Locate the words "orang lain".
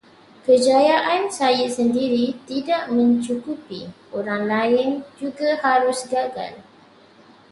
4.19-4.89